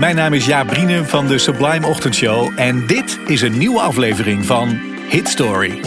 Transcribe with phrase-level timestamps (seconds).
[0.00, 4.46] Mijn naam is Jaap Brienen van de Sublime Ochtendshow en dit is een nieuwe aflevering
[4.46, 5.80] van Hit Story.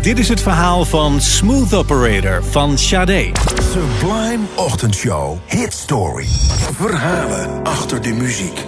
[0.00, 3.30] Dit is het verhaal van Smooth Operator van Sade.
[3.72, 6.26] Sublime Ochtendshow Hit Story.
[6.72, 8.64] Verhalen achter de muziek.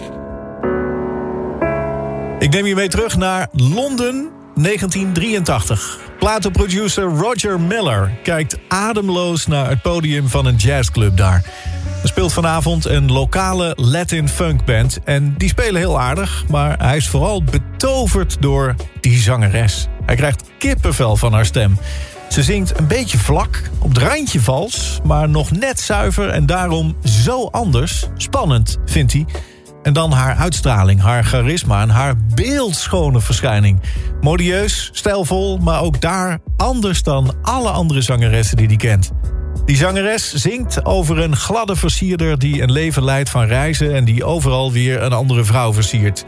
[2.39, 5.99] Ik neem je mee terug naar Londen 1983.
[6.19, 11.45] Platenproducer Roger Miller kijkt ademloos naar het podium van een jazzclub daar.
[12.03, 16.96] Er speelt vanavond een lokale Latin funk band en die spelen heel aardig, maar hij
[16.96, 19.87] is vooral betoverd door die zangeres.
[20.04, 21.79] Hij krijgt kippenvel van haar stem.
[22.29, 26.96] Ze zingt een beetje vlak, op het randje vals, maar nog net zuiver en daarom
[27.04, 28.07] zo anders.
[28.17, 29.26] Spannend, vindt hij.
[29.82, 33.81] En dan haar uitstraling, haar charisma en haar beeldschone verschijning.
[34.20, 39.12] Modieus, stijlvol, maar ook daar anders dan alle andere zangeressen die hij kent.
[39.66, 43.94] Die zangeres zingt over een gladde versierder die een leven leidt van reizen...
[43.94, 46.25] en die overal weer een andere vrouw versiert.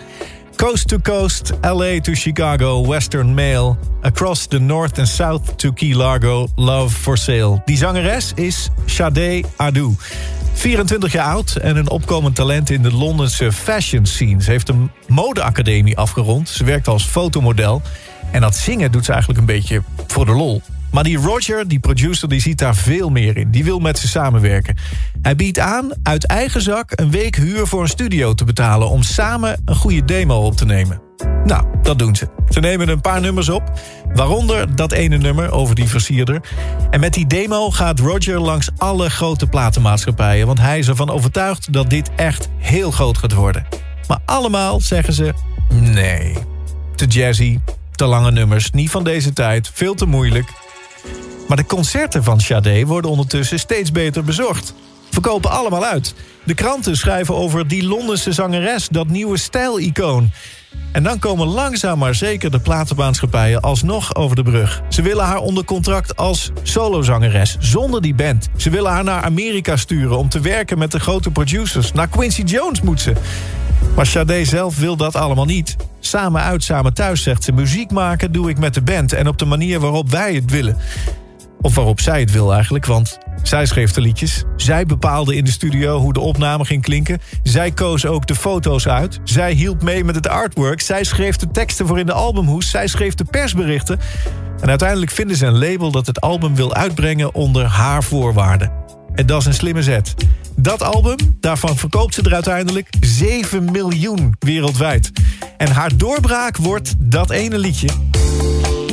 [0.57, 3.79] Coast to coast, LA to Chicago, Western Mail...
[4.01, 7.63] across the North and South to Key Largo, Love for Sale.
[7.65, 9.95] Die zangeres is Sade Adu.
[10.53, 14.43] 24 jaar oud en een opkomend talent in de Londense fashion scene.
[14.43, 16.49] Ze heeft een modeacademie afgerond.
[16.49, 17.83] Ze werkt als fotomodel.
[18.33, 20.63] En dat zingen doet ze eigenlijk een beetje voor de lol.
[20.91, 23.51] Maar die Roger, die producer, die ziet daar veel meer in.
[23.51, 24.77] Die wil met ze samenwerken.
[25.23, 28.89] Hij biedt aan uit eigen zak een week huur voor een studio te betalen...
[28.89, 31.01] om samen een goede demo op te nemen.
[31.45, 32.29] Nou, dat doen ze.
[32.49, 33.63] Ze nemen een paar nummers op,
[34.15, 36.41] waaronder dat ene nummer over die versierder.
[36.91, 40.47] En met die demo gaat Roger langs alle grote platenmaatschappijen...
[40.47, 43.67] want hij is ervan overtuigd dat dit echt heel groot gaat worden.
[44.09, 45.33] Maar allemaal zeggen ze
[45.71, 46.35] nee.
[46.95, 47.59] Te jazzy,
[47.93, 50.53] te lange nummers, niet van deze tijd, veel te moeilijk...
[51.49, 54.75] Maar de concerten van Sade worden ondertussen steeds beter bezorgd.
[55.11, 56.15] Verkopen allemaal uit.
[56.45, 60.31] De kranten schrijven over die Londense zangeres, dat nieuwe stijlicoon.
[60.93, 64.83] En dan komen langzaam maar zeker de platenmaatschappijen alsnog over de brug.
[64.89, 68.49] Ze willen haar onder contract als solozangeres, zonder die band.
[68.57, 71.93] Ze willen haar naar Amerika sturen om te werken met de grote producers.
[71.93, 73.13] Naar Quincy Jones moet ze.
[73.97, 75.77] Maar Sade zelf wil dat allemaal niet.
[76.01, 77.53] Samen uit, samen thuis, zegt ze.
[77.53, 80.77] Muziek maken doe ik met de band en op de manier waarop wij het willen.
[81.61, 84.45] Of waarop zij het wil eigenlijk, want zij schreef de liedjes.
[84.57, 87.21] Zij bepaalde in de studio hoe de opname ging klinken.
[87.43, 89.21] Zij koos ook de foto's uit.
[89.25, 90.81] Zij hielp mee met het artwork.
[90.81, 92.71] Zij schreef de teksten voor in de albumhoes.
[92.71, 93.99] Zij schreef de persberichten.
[94.61, 98.73] En uiteindelijk vinden ze een label dat het album wil uitbrengen onder haar voorwaarden.
[99.15, 100.15] En dat is een slimme zet.
[100.57, 105.13] Dat album, daarvan verkoopt ze er uiteindelijk 7 miljoen wereldwijd.
[105.57, 107.89] En haar doorbraak wordt dat ene liedje.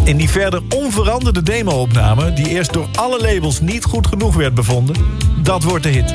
[0.05, 2.33] In die verder onveranderde demo-opname...
[2.33, 4.95] die eerst door alle labels niet goed genoeg werd bevonden...
[5.43, 6.13] dat wordt de hit.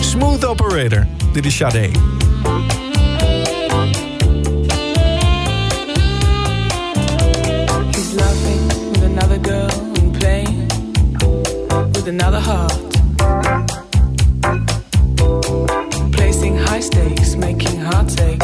[0.00, 1.90] Smooth Operator, dit is Sade.
[9.04, 9.88] Another girl
[11.92, 12.72] with another heart.
[16.10, 18.42] Placing high stakes, making hearts ache.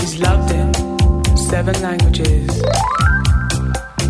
[0.00, 0.72] He's loved in
[1.36, 3.05] seven languages.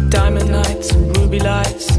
[0.09, 1.97] Diamond nights and ruby lights.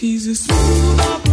[0.00, 1.27] He's a smooth up.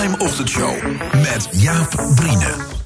[0.00, 0.82] Sublime Ochtendshow
[1.12, 2.79] met Jaap Brienen.